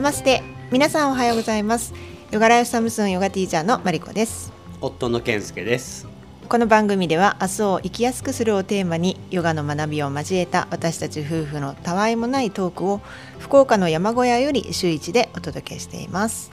[0.00, 0.42] ナマステ
[0.72, 1.92] 皆さんおはようございます。
[2.30, 4.50] ヨガライフサムスンヨガティーチャーのマリコです。
[4.80, 6.08] 夫の健介です。
[6.48, 13.02] この番組では明日を生きやすくするをテーマにヨガの学びを交えた私たち夫婦のたわいもないトークを
[13.40, 16.50] 福岡の山小屋より週一でお届けしています。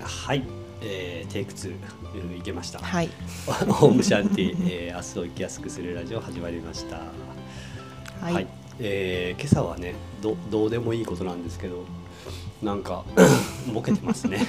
[0.00, 0.42] はい、
[0.82, 2.80] えー、テイク2いけました。
[2.80, 3.08] はい。
[3.46, 6.98] オームシャンティ、えー、明日を生きやすくするラジオ始まりました。
[8.20, 8.48] はい、
[8.80, 11.84] えー今朝はねどどうでもいいことなんですけど
[12.62, 13.04] なんか
[13.72, 14.46] ボケてますね。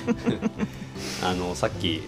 [1.24, 2.02] あのさっき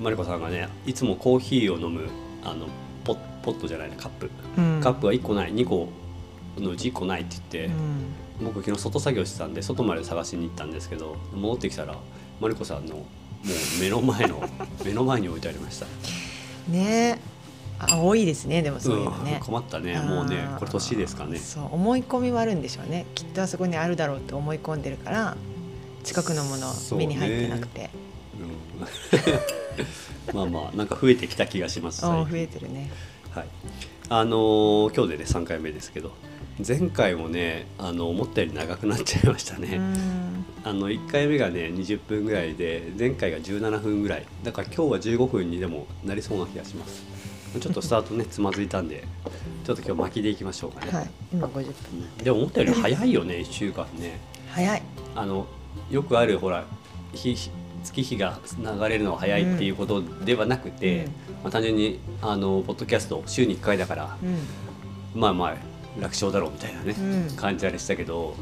[0.00, 2.08] マリコさんがねいつもコーヒーを飲む
[2.44, 2.66] あの
[3.04, 4.80] ポッポットじゃないねカップ、うん。
[4.82, 5.88] カップが1個ない2個
[6.58, 7.72] のうち1個ないって言って、
[8.40, 8.44] うん。
[8.44, 11.96] 僕昨日外作業してたんで外まで探しに行ったんですけど戻ってきたら
[12.40, 14.42] マリコさんのもう目の前の
[14.84, 15.86] 目の前に置いてありました、
[16.68, 17.18] ね。
[17.20, 17.31] あ
[17.90, 19.40] 多いですねでもそういうのね、ん。
[19.40, 21.38] 困ったねもうねこれ年ですかね。
[21.38, 23.06] そう思い込みはあるんでしょうね。
[23.14, 25.36] きっとあそこにあるだろうって思い込んでるから
[26.04, 27.90] 近くのもの目に入ってなくて。
[28.38, 30.34] うん。
[30.34, 32.90] まあまあなんか増えてきた気がします増えてるね。
[33.30, 33.46] はい。
[34.08, 36.12] あのー今日でね3回目ですけど
[36.66, 40.44] 前回もねあの思ったより長くなっちゃいましたね、うん。
[40.64, 44.26] あの1回目がね20分ぐらいで前回が17分ぐらい。
[44.44, 47.02] だから今日は15分にでもなりそうな気がします
[47.60, 49.04] ちょっとスタートねつまずいたんで
[49.64, 51.72] ちょっと今日巻きでいきましょうかね、はい今50分
[52.18, 52.24] うん。
[52.24, 54.20] でも思ったより早いよね1週間ね。
[54.50, 54.82] 早い。
[55.14, 55.46] あの
[55.90, 56.64] よくあるほら
[57.12, 57.50] 日日
[57.84, 61.10] 月日が流れるのが早いっていうことではなくて、うん。
[61.42, 64.26] まあ、単純にあのポッドキャスト週に1回だから、う
[65.18, 65.20] ん。
[65.20, 65.50] まあまあ
[66.00, 67.36] 楽勝だろうみたいなね、うん。
[67.36, 68.34] 感じあれしたけど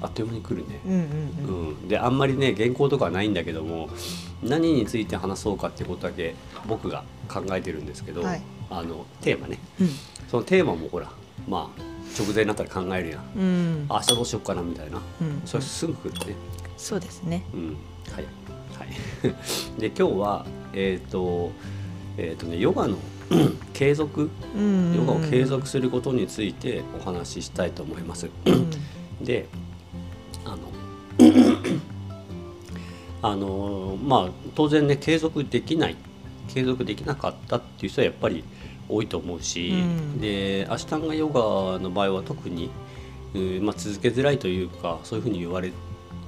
[0.00, 1.68] あっという間に来るね、うんうんうん。
[1.70, 3.88] うん、であんまりね原稿とかはないんだけども
[4.42, 6.34] 何について話そうかってことだけ
[6.68, 8.42] 僕が考えてるんですけど、はい。
[8.70, 9.58] あのテーマね。
[9.80, 9.88] うん。
[10.28, 11.10] そのテーマもほら
[11.46, 11.80] まあ
[12.18, 13.22] 直前になったら考えるやん。
[13.36, 13.86] うん。
[13.88, 14.98] 明日どうしようかなみたいな。
[15.20, 15.42] うん。
[15.44, 16.36] それすぐ来るね。
[16.76, 17.44] そうですね。
[17.54, 17.76] うん。
[18.12, 18.24] はい。
[18.78, 19.78] はい。
[19.78, 21.52] で今日はえっ、と
[22.16, 22.98] えっ、とねヨガの
[23.72, 24.94] 継続うん。
[24.94, 28.28] ヨガを継続することについてお話ししたいと思います。
[28.44, 28.70] うん。
[29.24, 29.46] で
[30.44, 30.58] あの
[33.20, 35.96] あのまあ当然ね継続できない
[36.48, 38.44] 継続できなかったっていう人はやっぱり
[38.88, 40.20] 多いと思うし、うん。
[40.20, 42.70] でアシュタンガヨガの場合は特に、
[43.34, 45.72] うんまあ、続けづらいというかそういうふうに言われ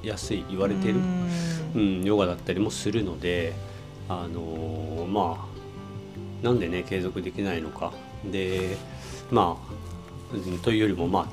[0.02, 0.94] やすい言われてる、
[1.74, 3.52] うん、ヨガだったりもするので
[4.08, 5.46] あのま
[6.42, 7.92] あなんでね継続できないのか。
[8.24, 8.76] で
[9.30, 9.72] まあ
[10.34, 11.26] うんというよりもまあ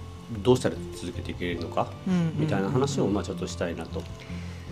[0.44, 4.04] どうしたら続けていけるのかうんみたいな話をまあちょっとしたいなと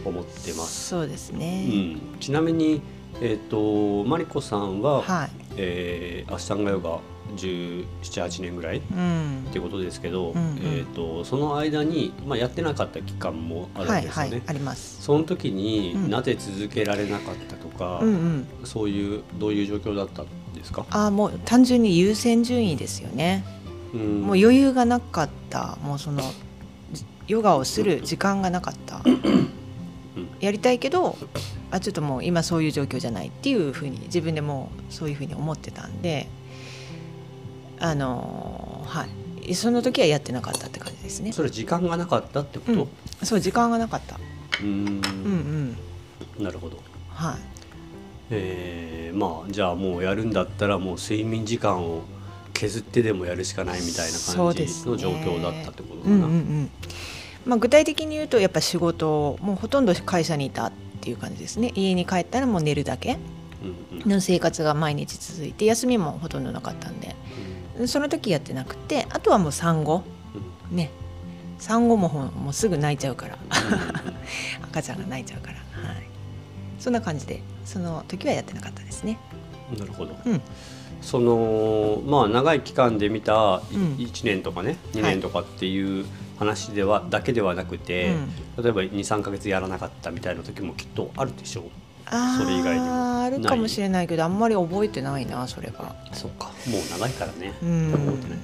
[0.04, 0.90] 思ってます。
[0.90, 2.82] そうですうねん、ちなみに、
[3.22, 5.30] えっとマリコさんは、はい。
[5.58, 7.00] えーアシュタンガヨガ
[7.38, 9.48] 1718年ぐらいっうん。
[9.52, 10.60] ていうことですけど、うんうん。
[10.64, 14.32] えっとその間に、まあ、やってなかった期間もあるはいんですよね。
[14.32, 15.02] はいあります。
[15.02, 16.10] その時にうん。
[16.10, 18.48] なぜ続けられなかったとか、うんうん。
[18.64, 23.44] そういうどういう状況だったんですか、あーもう単純に優先順位ですよね。
[23.94, 24.22] うん。
[24.22, 25.78] もう余裕がなかった。
[25.84, 26.22] もうその
[26.92, 29.02] じヨガをする時間がなかった。
[30.40, 31.18] やりたいけど
[31.72, 36.28] あちょっともう今そういう状況じゃないっていうふうに自分でもうそういうふうに思ってたんで
[37.80, 39.06] あのーは
[39.48, 39.54] い。
[39.54, 41.32] その時はやってなかったって感じですね。
[41.32, 42.78] それ時間がなかったってこと、う
[43.24, 43.26] ん。
[43.26, 44.20] そう時間がなかった。
[44.62, 44.68] うん。
[44.68, 45.78] うん
[46.38, 46.44] うん。
[46.44, 46.78] なるほど、
[47.10, 47.36] はい。
[48.32, 52.02] えーまあじゃあもうやるんだったらもう睡眠時間を
[52.54, 56.26] 削ってでもやるしかないみたいな感じの状況だったってことかうんな。
[56.26, 56.72] うんうん。
[57.46, 60.72] まあ、具体的に言うとやっぱ仕事もうほとんど会社にいたっ
[61.06, 61.72] ていう感じですね。
[61.76, 63.20] 家に帰ったらもう寝るだけ
[63.92, 64.10] うんうん。
[64.10, 67.16] の生活が毎日続いて休みもほとんどなかったんで。
[67.88, 70.04] その時やってなくてあとはもう産後。
[70.72, 70.90] ね。
[71.60, 73.38] 産後もほんもうすぐ泣いちゃうから。
[74.64, 76.08] 赤ちゃんが泣いちゃうから、はい、
[76.80, 79.20] そんな感じでその時はやってなかったですね。
[79.72, 80.16] うんなるほど。
[80.26, 80.42] うん。
[81.02, 83.96] そのまあ長い期間で見たうん。
[84.00, 86.06] 1年とかね、2年とかっていう
[86.38, 88.16] 話ではだけではなくて、
[88.58, 91.64] 例えば23か月やらなかったみたいな時もきっとあるでしょう。
[92.08, 92.86] あそれ以外にも。
[92.88, 95.96] ーあるかもしれないけどあんまり覚えてないなそれは。
[96.14, 96.46] そうか。
[96.70, 97.54] もう長いからね。
[97.64, 97.92] うん。
[97.92, 98.40] 覚えてない。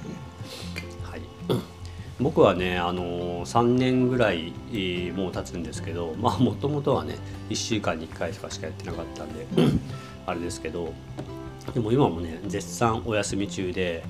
[1.02, 1.20] はい、
[2.20, 7.16] 僕はね、あの3年ぐらい、えーもう経つんですけどまあもともとはね
[7.50, 9.46] 1週間に1回しかしかやってなかったんで
[10.26, 10.92] あれですけど
[11.74, 14.02] でも今もね絶賛お休み中で、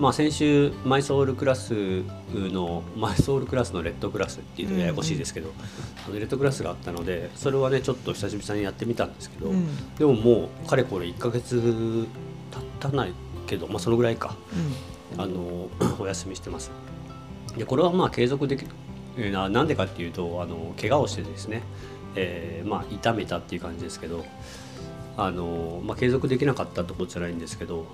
[0.00, 2.02] まあ、先週マイソウルクラス
[2.32, 5.52] のマイソウルクラスのレッドクラスっていうとややこしいですけど、
[6.06, 9.94] あのレッドクラスがあったのでそれはねちょっと久しぶりにやってみたんですけど、うん。
[9.96, 12.06] でももうかれこれ1ヶ月
[12.50, 13.12] 経たない
[13.46, 14.34] けど、まあ、そのぐらいか。
[15.18, 15.68] あの
[15.98, 16.70] お休みしてます。
[17.58, 18.64] でこれはまあ継続でき
[19.18, 21.62] えーななんでかっていうとあの怪我をしてですね、
[22.14, 24.24] えーまあ痛めたっていう感じですけど
[25.18, 27.84] あの、まあ、継続できなかったってことじゃないんですけど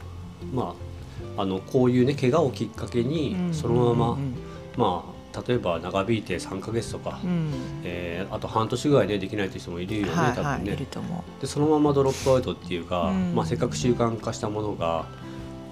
[0.52, 0.95] まあ
[1.36, 4.34] あのこういうね怪我をきっかけにそのまま、うん
[4.76, 5.16] まあ
[5.46, 7.52] 例えば長引いて3ヶ月とか、うんうん
[7.84, 10.48] えーあと半年ぐらいでできないという人もいるよね、はい多分ね。
[10.48, 15.06] はいいると思でそのままドロップアウトっていうか、うんまあ、せっかく習慣化したものが、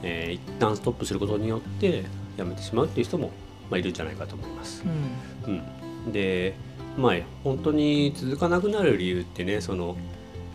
[0.02, 2.04] えー一旦ストップすることによって
[2.36, 3.30] やめてしまうっていう人も、
[3.70, 5.48] まあ、いるんじゃないかと思いますう。。
[5.48, 5.62] うん
[6.06, 6.54] うん、で
[6.96, 9.96] まあ本当に続かなくなる理由ってねその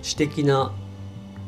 [0.02, 0.72] 私的な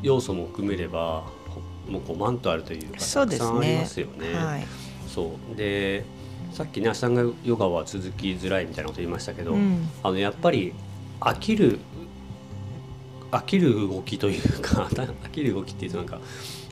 [0.01, 1.40] 要素も含めればほ
[1.89, 4.33] もう5万とあるというかたくさんありねますよね。
[4.33, 4.67] はい。
[5.07, 6.05] そうで
[6.53, 10.73] さっきねアシタンガヨガは続きづらいみたいなこと言いましたけど、うんあのやっぱり
[11.19, 11.79] 飽きる
[13.31, 16.19] 飽きる動きというか 飽きる動きっていうとなんか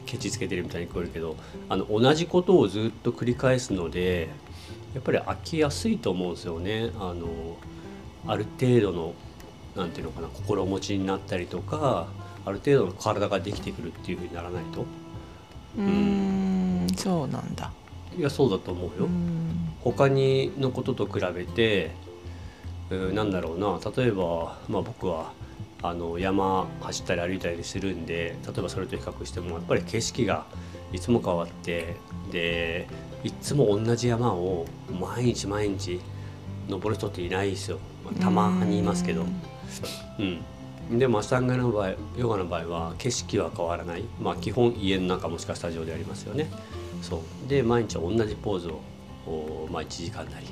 [0.06, 1.36] ケチつけてるみたいに聞こえるけど
[1.70, 4.30] あの同じことをずっと繰り返すので
[4.94, 6.92] やっぱり飽きやすいと思うんですよね。
[7.00, 7.28] あの
[8.28, 9.14] ある程度の
[9.76, 12.08] なんていうのかな心持ちになったりとか
[12.46, 14.86] ある程度の体ができてくるっていうふうにならないと
[15.78, 17.72] うーんそうなんだ。
[18.18, 19.06] いやそうだと思うよ。
[19.06, 21.92] うん他にのことと比べて、
[22.92, 25.32] えーなんだろうな例えば、まあ、僕は
[25.82, 30.46] あの山走ったり歩いたりするんで例えばそれと比較してもやっぱり景色が
[30.92, 31.96] いつも変わって
[32.32, 32.88] で
[33.24, 34.66] いつも同じ山を
[35.00, 36.02] 毎日毎日
[36.68, 39.26] 登る人っていないですよ、まあたまにいますけど。
[40.20, 40.42] うん、
[40.90, 46.50] でもアシタンガの場合ヨガの場合は景色は変わらない、まあ、基本家の中もしくはスタジオでありますよね。
[47.02, 47.50] そう。
[47.50, 48.82] で毎日同じポーズを、
[49.28, 50.48] おまあ、1時間なり、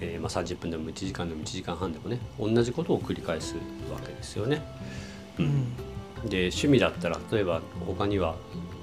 [0.00, 3.56] えーまあ、30分でも1時間でも1時間半でもね同じことを繰り返す
[3.90, 4.62] わけですよね、
[5.38, 5.48] ううん。
[5.48, 5.66] ん
[6.24, 8.36] で趣味だったら例えば他には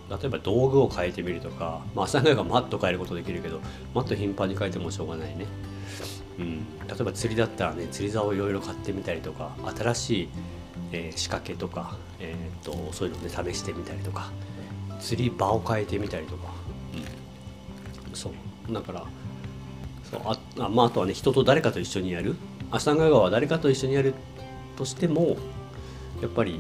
[0.10, 3.60] 例えば道具を変えてみるとか、まあ、朝がマット変えることできるけど
[3.94, 5.48] マット頻繁に変えてもしょうがないね、
[6.40, 10.30] うん、例えば釣りだったらね釣り竿をいろいろ買ってみたりとか新しい、
[10.96, 14.32] えー仕掛けとか、えー、とそういうのをね試してみたりとか
[15.00, 16.54] 釣り場を変えてみたりとか、
[18.08, 18.74] うん、そう。
[18.74, 19.04] だから
[20.10, 22.36] そうああ,、まあ、あとはね人と誰かと一緒にやる。
[22.72, 24.14] アシタンガヨガは誰かと一緒にやる
[24.76, 25.38] としても
[26.22, 26.60] やっぱり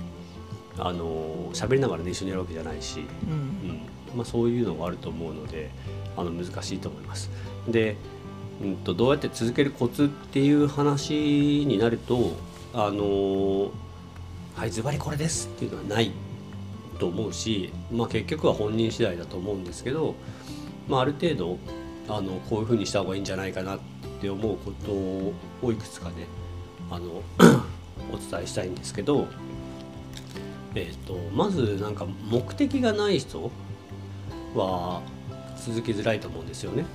[0.77, 3.31] あの喋りながらね一緒にやるわけじゃないし、うん。
[3.31, 3.33] う
[3.73, 4.17] ん。
[4.17, 5.69] まあ、そういうのがあると思うので
[6.15, 7.29] あの難しいと思います。
[7.67, 7.97] で、
[8.61, 12.33] うん、とどうやって続けるコツっていう話になると
[12.73, 13.71] あの
[14.55, 16.11] はいズバリこれですっていうのはない
[16.97, 20.15] と思うし、まあ、結局は本人次第だと思うんですけど、
[20.87, 21.57] まあ、ある程度
[22.07, 23.79] あのこういうふうにした方がいいんじゃないかなっ
[24.21, 24.91] て思うこと
[25.67, 26.27] をいくつかね
[26.89, 27.21] あの
[28.13, 29.27] お伝えしたいんですけど、
[30.73, 33.51] えー、とまずなんか目的がない人
[34.55, 35.01] は
[35.57, 36.85] 続けづらいと思うんですよね。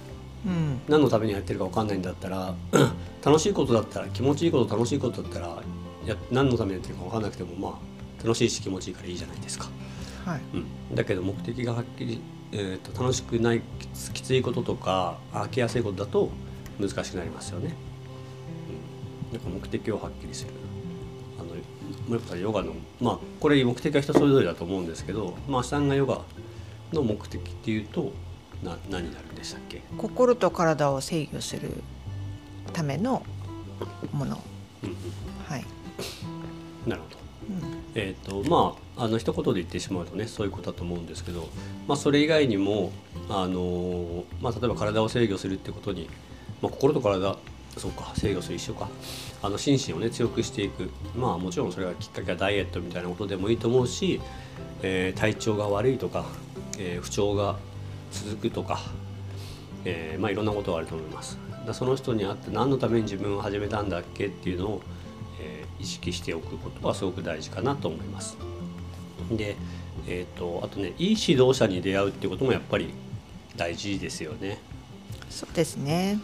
[0.47, 2.55] うん何のためにやってるか分かんないんだったら
[3.23, 5.63] 楽しいことだったら気持ちいいこと楽しいことだったら
[6.07, 9.69] や何のためにやってるか分かんなくてもまあ楽しいし気持ちいいからいいじゃないですか。
[10.25, 10.41] はい。
[10.55, 12.21] うん、だけど目的がはっきり、
[12.53, 13.63] えー、と楽しくない
[14.13, 16.31] きついこととか飽きやすいことだと
[16.79, 17.75] 難しくなりますよね。
[19.31, 20.51] うん、なんか目的をはっきりする。
[21.39, 26.23] あのやっぱりヨガのまあこれ目的は人それぞれだと思うんですけど、まあ、アシタンガヨガ
[26.93, 28.13] の目的っていうと
[28.63, 31.83] な何になるんでしたっけ、心と体を制御する
[32.73, 33.23] ための
[34.13, 34.43] もの。
[34.83, 34.97] うんうん、
[35.47, 35.65] はい、
[36.87, 37.17] なるほど。
[37.51, 41.49] うんえーとまあ、あの一言で言ってしまうとねそういうことだと思うんですけど、
[41.89, 42.93] まあ、それ以外にも、
[43.29, 46.09] あのまあ、例えば体を制御するってことに、
[46.63, 47.37] まあ、心と体
[47.77, 48.89] そうか制御する一緒か
[49.43, 54.21] あの心身をね強くしていくまあもちろんそれがきっかけはダイエットみたいなことでもいいと思うし、
[54.83, 56.27] えー体調が悪いとか、
[56.79, 57.57] えー不調が
[58.13, 58.81] 続くとか、
[59.85, 61.39] えーまあ、いろんなことがあると思います。
[61.67, 64.83] だその人に会って何のために自分を始めたんだっけっていうのを、
[65.41, 68.37] えー意識しておくことはすごく大事かなと思います。
[69.33, 69.57] で、
[70.07, 72.91] えー、とあとねいい指導者に出会うっていうこともやっぱり
[73.57, 74.59] 大事ですよね。
[75.31, 76.19] そうですね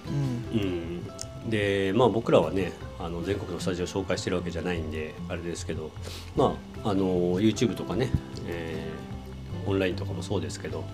[0.52, 5.92] うんうん、でまあ僕らはねあの全国のスタジオを紹介してるわけじゃないんであれですけど
[6.34, 8.10] まああの YouTube とかね、
[8.46, 8.96] えー
[9.66, 10.84] オンラインとかもそうですけど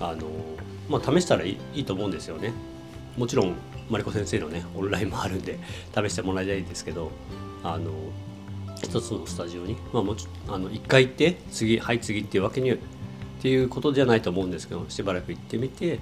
[0.00, 0.26] あの、
[0.88, 2.52] まあ、試したらいいいいと思うんですよね。
[3.16, 3.54] もちろん
[3.90, 5.58] マリコ先生のねオンラインもあるんで
[5.94, 7.10] 試してもらいたいんですけど
[7.62, 7.90] あの
[8.82, 12.78] 一つのスタジオに、まあ、もちあの1回行って次はい次っていうわけにっ
[13.40, 16.00] ていうことじゃないと思うんですけどしばらく行ってみて、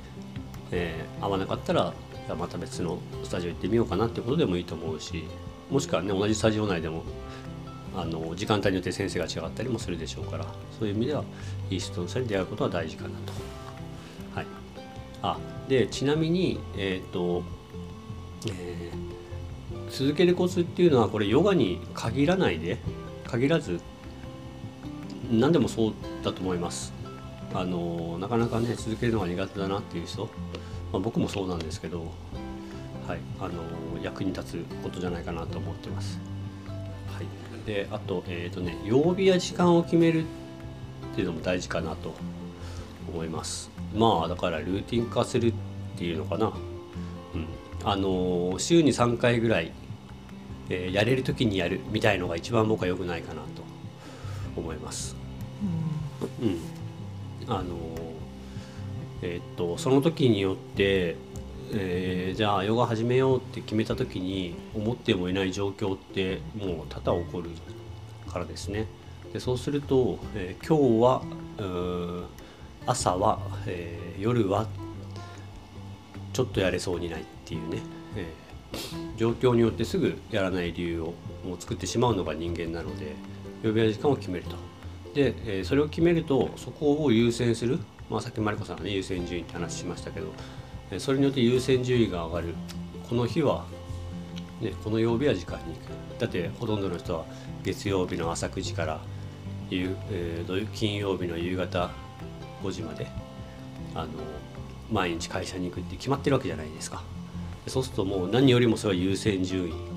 [0.70, 1.92] えー合わなかったら
[2.38, 5.24] また別のスタジオ行ってみようかなっていうことでもいいと思うし
[5.70, 7.02] もしくはね同じスタジオ内でも
[7.96, 10.46] あの時間帯によって先生が違ったりもするでしょうから
[10.78, 11.24] そういう意味では
[11.70, 13.32] いい人の人に出会うことは大事かなと。
[14.34, 14.46] はい、
[15.22, 15.38] あ
[15.68, 17.44] でちなみに、えーと、
[19.90, 22.78] 続けるコツっていうのはこれヨガに限らないで
[23.26, 23.80] 限らず
[25.30, 26.92] 何でもそうだと思います
[27.54, 30.24] あのなかなかね続けるのが苦手だなっていう人、
[30.92, 32.00] まあ、僕もそうなんですけど、
[33.06, 36.18] はい、あの役に立つことじゃないかなと思ってます。
[36.66, 40.26] はい、であと,、えーとね、曜日や時間を決めるっ
[41.14, 42.14] ていうのも大事かなと
[43.08, 43.70] 思います。
[43.94, 45.54] まあだからルーティン化するっ
[45.96, 46.52] ていうのかな。
[47.84, 49.72] うん、あの週に3回ぐらい、
[50.68, 53.62] えー、やれる時にやるみたいのが一番僕は良くないかなと
[54.56, 55.16] 思います。
[56.40, 56.58] うん、うん
[57.46, 57.74] あの
[59.22, 61.16] えー、っとその時によって、
[61.72, 67.50] えー、じゃあヨガ始めようって決めた時に思ってもいない状況ってもう多々起こる
[68.30, 68.86] からですね。
[69.32, 72.28] でそうすると、えー、今日は
[72.86, 74.66] 朝は、えー、夜は
[76.32, 77.78] ちょっとやれそうにないっていうね、
[78.16, 81.04] えー、状況によってすぐやらない理由を
[81.46, 83.14] もう作ってしまうのが人間なので
[83.62, 84.56] 曜日や時間を決めると。
[85.14, 87.78] で、えー、それを決めるとそこを優先する、
[88.10, 90.28] まあ、さっきマリコさんがね優先順位って話しましたけど、
[90.90, 92.54] えー、それによって優先順位が上がる。
[93.08, 93.66] この日は、
[94.62, 96.20] ね、この曜日は時間に行く。
[96.20, 97.26] だってほとんどの人は
[97.62, 99.00] 月曜日の朝9時から
[99.68, 101.90] 夕、えー、金曜日の夕方
[102.62, 103.06] 5時まで
[103.94, 104.08] あの
[104.90, 107.02] 毎日会社に行くって決まってるわけじゃないですか
[107.66, 109.94] そうするともう何よりもそれは優先順位。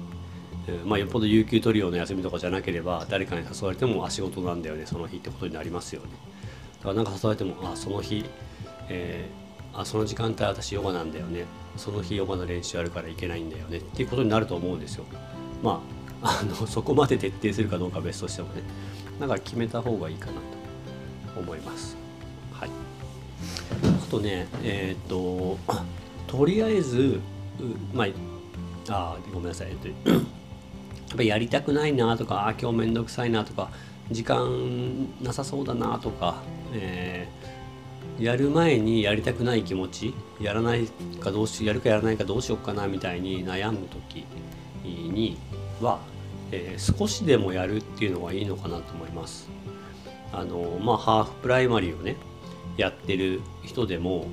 [0.86, 6.10] まあ、よっぽど有給取るような休みとかじゃなければ誰かに誘われてもあ仕事なんだよねその日ってことになりますよね。
[6.80, 8.26] だからなんか誘われてもあその日、
[8.90, 11.46] えー、あその時間帯私ヨガなんだよね。
[11.78, 13.78] その日ヨガの練習あるから行けないんだよね。
[13.78, 15.06] っていうことになると思うんですよ。
[15.64, 15.82] ま
[16.22, 18.62] ああの そこまで徹底するかどうかは別としてもね。
[19.20, 21.96] だから決めた方がいいかなと思います。
[22.52, 22.70] はい。
[23.84, 25.58] あとねえっ、と
[26.28, 27.22] とりあえず
[27.94, 28.08] まあ
[28.90, 29.88] あごめんなさい、えっと
[31.08, 33.70] やっぱやりたくないなとかあ今日めんどくさいなとか
[34.12, 36.42] 時間なさそうだなとか、
[36.74, 40.88] えー、やる前にやりたくない気持ちやらない
[41.22, 44.26] かどうしやるかやらないかどうしようかなみたいに悩む時
[44.84, 45.38] に
[45.82, 46.00] は、
[46.52, 49.50] えー、少しでもやるっていうのがいいのかなと思います。
[50.34, 52.18] あのまあハーフプライマリーをね
[52.76, 54.28] やってる人でも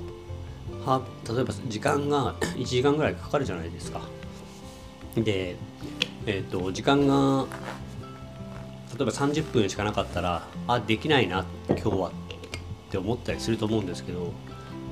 [0.85, 4.01] は例えば時間が 1時間ぐらいかかるじゃないですか。
[5.15, 5.55] で
[6.27, 7.45] えーと、時間が
[8.97, 12.11] 例えば30分しかなかったらあできないな今日はっ
[12.89, 14.33] て思ったりすると思うんですけど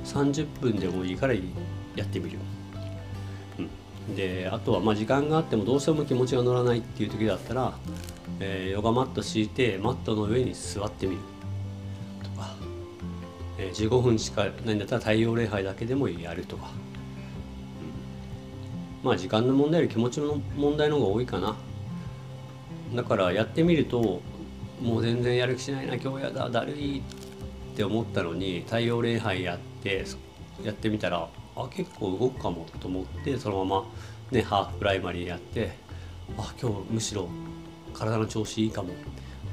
[0.04, 1.40] 30分でもいいからや
[2.04, 2.38] ってみる、
[3.58, 7.76] うん、であとはまあ時間があってもどうしても気持ちが乗らないっていう時だったら、
[8.40, 11.22] えー、ヨガマット敷いてマットの上に座ってみる
[12.22, 12.54] とか、
[13.58, 16.70] えー、15分しかないんだったら太陽礼拝だけでもやるとか。
[19.02, 21.56] まあ時間の問題より気持ちの問題の方が多いかな。
[22.94, 24.22] だからやってみると
[24.80, 27.02] もう全然やる気しないな今日やだだるいっ
[27.76, 30.04] て思ったのに太陽礼拝やって
[30.62, 33.86] やってみたらあ結構動くかもと思ってそのまま
[34.30, 35.72] ねハーフプライマリーやって
[36.38, 37.28] あ今日むしろ
[37.92, 38.90] 体の調子いいかも。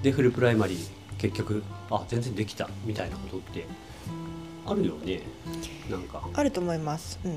[0.01, 0.89] でフルプライマリー
[1.19, 3.67] 結局あ全然できたみたいなことって
[4.71, 5.21] あるよね。
[5.89, 6.27] なんか。
[6.33, 7.19] あると思います。
[7.23, 7.31] うん、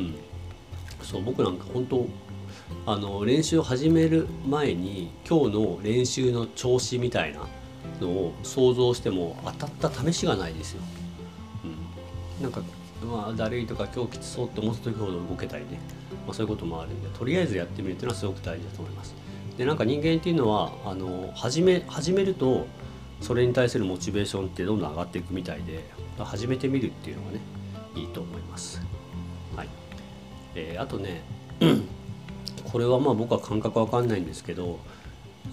[0.00, 0.14] うん。
[1.02, 2.06] そう僕なんか本当
[2.86, 7.46] あの練習を始める前に今日の練習の調子みたいな
[8.00, 10.82] のを想像しても当たった試しがないですよ。
[11.64, 12.62] うん、なんか
[13.04, 15.78] まあだるいとか今日きつそうって思った時ほど動けたりね、
[16.26, 19.14] まあ、そういうこともあるんでとりあえずやってみるっていうのはすごく大事だと思います。
[19.56, 22.66] でなんか人間っていうのはあの始め始めると
[23.20, 25.84] それに対するモチベーションってどんどん上がっていくみたいで
[26.18, 27.40] 始めてみるっていうのがね
[27.94, 28.80] いいと思います。
[29.56, 29.68] はい。
[30.54, 31.22] えー、あとね
[32.70, 34.78] これはまあ僕は感覚わかんないんですけど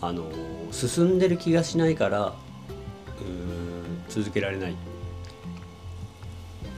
[0.01, 0.31] あの
[0.71, 2.33] 進んでる気がしないから
[4.09, 4.75] 続けられない。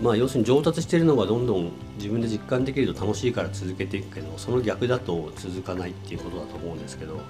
[0.01, 7.23] まあ要するに上達してるのがどんどん自分で実感できると楽しいから続けていくけどその逆だと続かないっていうことだと思うんですけど、はい。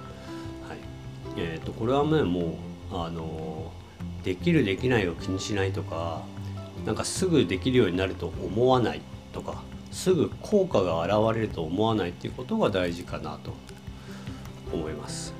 [1.36, 2.56] えー、とこれはねも
[2.90, 3.72] うあの
[4.24, 6.22] できるできないを気にしないとか
[6.84, 9.00] なんかすぐできるようになると思わない
[9.32, 13.52] とかすぐ効果が現れると思わないっていうことが大事かなと
[14.72, 15.34] 思います。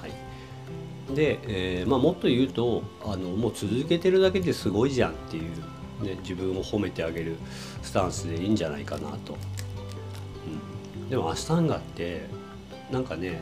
[0.00, 7.36] はい、で、えー、まあ、もっと言うとあのもう続けてるだけですごいじゃんっていう、ね、自分を褒めてあげる
[7.82, 9.38] スタンスでいいんじゃないかなと。
[10.98, 12.28] うん、でもアシタンガって
[12.90, 13.40] なんかね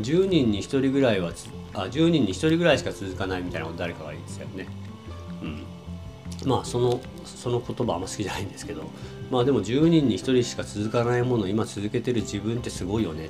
[0.00, 1.32] 10人に1人ぐらいは
[1.72, 4.66] あ10人に1人ぐらいしか続かないみたいなこと誰かが言ってたよね。
[5.42, 5.79] うん
[6.44, 8.82] まあそのその言葉あんま好きじゃないんですけど。
[9.30, 13.28] まあでも10人に1人しか続かないものを今続けてる自分ってすごいよねっ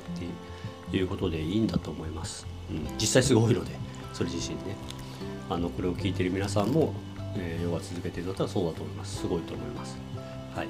[0.89, 3.71] ていうことでいいんだと思います、うん、実際すごいので
[4.11, 4.75] それ自身ね。
[5.49, 6.93] あのこれを聞いてる皆さんも、
[7.35, 9.21] えーヨガ続けてるんだったらそうだと思います。
[9.21, 9.97] すごいと思います。
[10.55, 10.67] はい、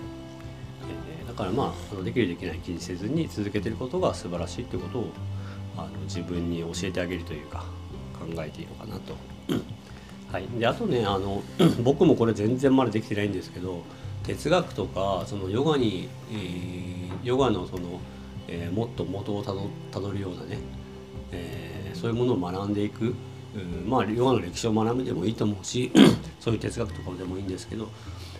[1.19, 5.10] えーだからまあできるできない気にせずに続けてることが素晴らしいということを
[5.77, 7.63] あの自分に教えてあげるというか
[8.19, 9.15] 考えていいのかなと。
[10.31, 11.43] はい、であとねあの
[11.83, 13.83] 僕もこれ全然まだできてないんですけど
[14.23, 18.00] 哲学とかそのヨガに、えーヨガのその、
[18.47, 20.57] えーもっと元をたどたどるようなね、
[21.31, 23.13] えーそういうものを学んでいく、
[23.53, 25.91] うんまあヨガの歴史を学ぶでもいいと思うし
[26.39, 27.89] そういう哲学とかでもいいんですけど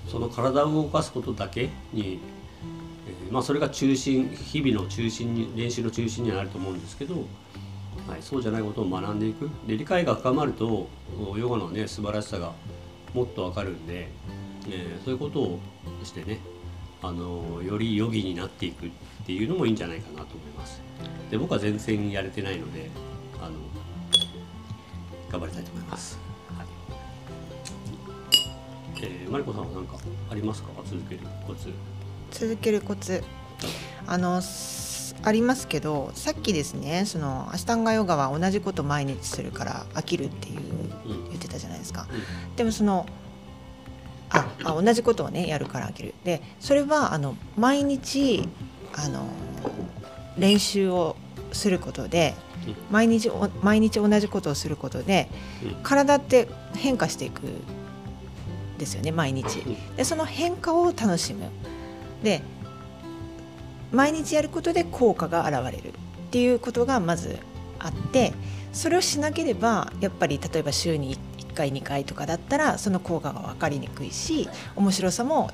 [0.08, 2.20] その体を動かすことだけに、
[3.08, 7.26] えーまあ、それが中心日々の中心に練習の中心にはなると思うんですけど
[8.12, 9.50] はい、そうじゃないことを学んでいく。
[9.66, 10.90] で理解が深まると
[11.38, 12.52] ヨガのね素晴らしさが
[13.14, 14.10] もっとわかるんで、
[14.68, 15.60] えーそういうことを
[16.04, 16.40] してね
[17.02, 18.90] あのよりヨギになっていくっ
[19.26, 20.82] ていうのもいいんじゃないかなと思います。
[21.30, 22.90] で僕は全然やれてないので
[23.42, 23.56] あの
[25.30, 26.20] 頑張りたいと思います、
[26.58, 26.68] はい。
[29.04, 29.98] えーマリコさんは何か
[30.30, 30.70] ありますか？
[30.84, 31.70] 続けるコツ。
[32.32, 33.24] 続けるコツ。
[34.06, 34.42] あの
[35.24, 40.60] ありますけどさっきですねそのアシタンガヨガは同じこと毎日するから飽きるっていう
[41.06, 41.30] うん。
[41.30, 42.08] 言ってたじゃないですか。
[42.12, 42.56] うん。
[42.56, 43.06] でもその
[44.30, 46.14] ああ同じことをねやるから飽きる。
[46.24, 48.48] でそれはあの毎日
[48.96, 49.26] あの
[50.38, 51.16] 練習を
[51.52, 52.34] することで
[52.68, 52.76] うん。
[52.92, 55.30] 毎日お毎日同じことをすることで
[55.64, 55.84] うん。
[55.84, 59.60] 体って変化していくんですよね毎日。
[59.60, 59.96] うん。
[59.96, 61.46] でその変化を楽しむ。
[62.24, 62.42] で
[63.92, 65.94] 毎日やることで効果が現れるっ
[66.32, 67.38] ていうことがまず
[67.80, 68.34] あって
[68.72, 75.52] それをしなければやっぱり例えば週に1回2回とかだったらその効果が分かりにくいし面白さも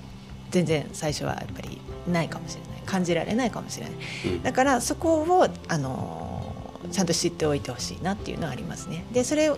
[0.51, 2.77] 全然最初はやっぱりないかもしれない。
[2.87, 3.95] 感じられないかもしれない。
[4.25, 4.43] うん。
[4.43, 6.55] だからそこをあの
[6.91, 9.05] ちゃんと知っておいてほしいなっていうのはありますね。
[9.11, 9.51] でそれ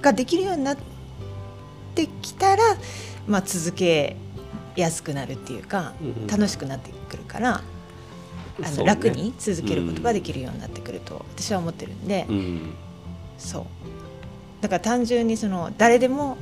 [0.00, 0.76] ができるようになっ
[1.94, 2.62] てきたら、
[3.26, 4.16] まあ、続け
[4.74, 5.92] やすくなるっていうか
[6.28, 7.62] 楽しくなってくるから
[8.62, 12.74] あの、楽に続けることができるようになってくると私は思ってるんで、うん。
[13.38, 13.64] そう。
[14.60, 16.36] だから単純にその誰でも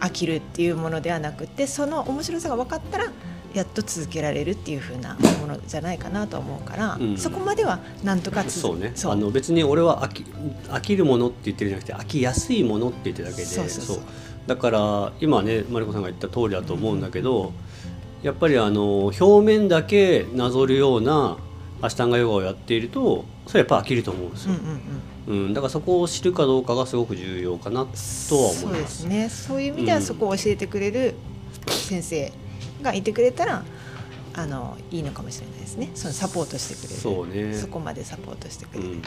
[0.00, 3.12] 飽きるっていうものではなくてその面白さが分かったら
[3.54, 7.16] やっと続けられるっていう風なものじゃないかなと思うから、うん。
[7.16, 8.92] そこまではなんとか続そうね。
[8.94, 9.12] そう。
[9.12, 10.22] あの別に俺は飽き
[10.68, 13.84] 飽きるものって言ってるんじゃなくて飽きやすいものって言ってるだけでそうそう。
[13.84, 14.00] そう。
[14.46, 17.52] だから今ねマリコさんが言った通りだと思うんだけど
[18.22, 21.38] やっぱりあの表面だけなぞるような
[21.82, 25.46] アシタンガヨガをやっているとそれはやっぱ飽きると思うんですよ、うんうんうん。
[25.46, 25.54] うん。
[25.54, 29.28] だからそこを知るかどうかがすごく重要かなとは思いそうでますすね。
[29.28, 30.02] そういう意味ではうん。
[30.04, 31.14] そこを教えてくれる
[31.66, 32.32] 先生
[32.82, 33.64] がいてくれたら
[34.34, 35.90] あのいいのかもしれないですね。
[35.94, 37.00] そのサポートしてくれる。
[37.00, 37.54] そうね。
[37.54, 39.02] そこまでサポートしてくれる、うん、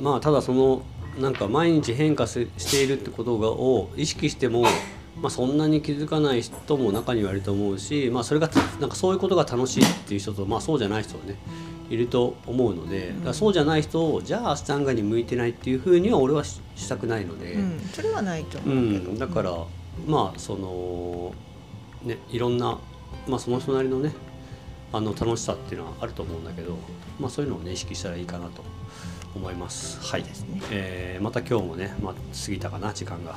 [0.00, 0.82] まあただその
[1.20, 4.64] なんか毎日変化せしているってことがを意識しても、
[5.22, 8.48] まあ、そんなに気づかない人も中にはいると思うし、まあ、それが
[8.80, 11.36] なんかそういうことが楽しいっていう人と、まあ、そうじゃない人はね
[11.90, 17.80] いると思うのでそうじゃない人をじゃあアスタンガに向いてないっていうふうには俺はししたくないので、うん。
[17.92, 19.52] それはないとう思うけど、ん、だから、
[20.06, 21.34] まあその
[22.04, 22.78] ねいろんな、
[23.26, 24.12] まあ、その人なりのね
[24.92, 26.76] あの楽しさっていうのはあると思うんだけど、
[27.18, 28.62] まあ、そういうのをね意識したらいいかなと
[29.34, 29.98] 思います。
[30.00, 30.60] はいですね。
[30.70, 33.36] えーまた今日もね、まあ、過ぎたかな時間が。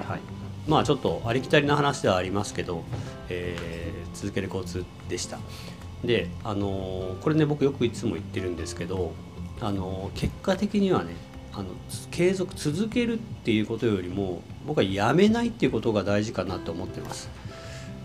[0.00, 0.20] はい
[0.66, 2.84] まあちょっとありきたりな話ではありますけど、
[3.28, 5.38] えー続けるコツでした。
[6.04, 9.12] で、あのーこれね僕よくいつも言ってるんですけど、
[9.60, 11.14] あのー結果的にはね
[11.52, 11.64] あの
[12.10, 17.30] 継続続けるっていうことよりも僕はやめないっていうことが大事かなと思ってます。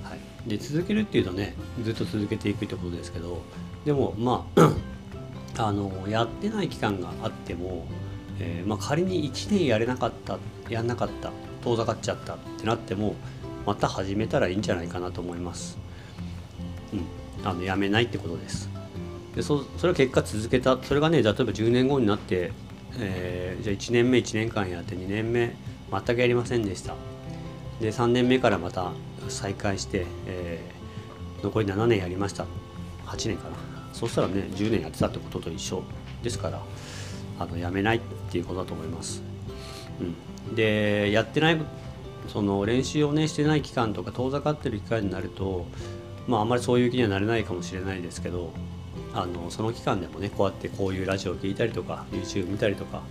[0.04, 3.41] はい、で続けるっていうとねずっと続けていくってことですけど
[3.86, 4.71] でもまあ
[5.63, 7.86] あのやってない期間があっても、
[8.39, 10.38] えーまあ、仮に1年やれなかった
[10.69, 13.15] やんなかった遠ざかっちゃったってなっても
[13.65, 15.78] また始めたらいいんじゃないかなと思います。
[16.93, 16.96] う
[17.43, 18.70] ん、あのやめないってことです。
[19.36, 22.52] でそそれは結果続けたそれがね例えば10年後になって、
[22.98, 25.56] えーじゃあ1年目1年間やって2年目
[25.91, 26.96] 全くやりませんでした。
[27.82, 28.91] で3年目からまた
[29.30, 30.78] 再開して、えー
[31.43, 32.46] 残り7年やりました。
[33.06, 33.67] 8年かな。
[33.98, 35.84] そうしたらね10年やってたってことと一緒
[36.22, 36.62] ですから
[37.39, 39.24] あのやめないっていうことだと思います、
[40.00, 40.15] うん、
[40.56, 41.62] でやってない
[42.28, 45.66] その練習をねしてない期間とか遠ざかってる期間になると
[46.28, 48.52] まああんまりそういう気にはなれないかもしれないですけど
[49.14, 53.02] あのその期間でもねこうやってこういうラジオを聞いたりとか YouTube 見たりとか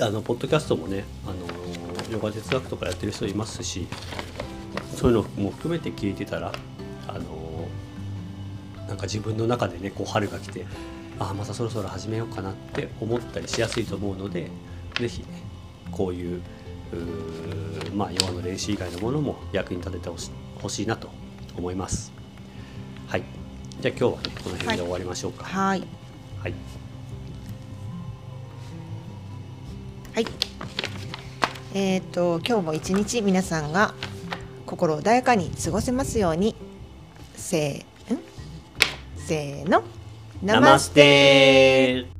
[0.00, 3.86] あのポッドキャストもねあのヨガ哲学とかやってる人いますし
[4.94, 6.52] そういうのも含めて聞いてたら
[7.08, 7.68] あの
[8.88, 10.66] なんか自分の中でねこう春が来て
[11.18, 14.50] ああまたそろそろ始めようかなって思ったりしやすいと思うので
[14.98, 15.26] 是非ね
[15.92, 16.42] こういう
[16.92, 20.10] うまあヨガの練習以外のものも役に立てて
[20.60, 21.08] ほしいなと
[21.56, 22.12] 思います。
[23.06, 23.22] はい。
[23.80, 25.44] じゃあ今日はねこの辺で終わりましょうか。
[25.44, 25.82] はい
[26.42, 26.54] はい。
[30.14, 30.26] はい
[31.74, 33.92] えっ、と今日も一日皆さんが
[34.64, 36.54] 心穏やかに過ごせますように
[37.34, 38.18] せーん？
[39.18, 39.82] せーの
[40.42, 42.15] ナマステ